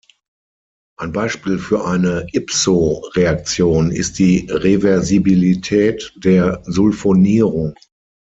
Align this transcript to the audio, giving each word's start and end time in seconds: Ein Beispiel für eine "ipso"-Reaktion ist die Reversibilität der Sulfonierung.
Ein 0.97 1.11
Beispiel 1.11 1.59
für 1.59 1.85
eine 1.85 2.25
"ipso"-Reaktion 2.33 3.91
ist 3.91 4.17
die 4.17 4.47
Reversibilität 4.49 6.11
der 6.15 6.63
Sulfonierung. 6.65 7.75